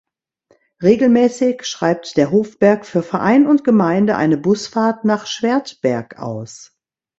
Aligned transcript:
Regelmäßig 0.81 1.63
schreibt 1.63 2.17
der 2.17 2.31
Hofberg 2.31 2.87
für 2.87 3.03
Verein 3.03 3.45
und 3.45 3.63
Gemeinde 3.63 4.15
eine 4.17 4.35
Busfahrt 4.39 5.05
nach 5.05 5.27
Schwertberg 5.27 6.17
aus. 6.17 6.75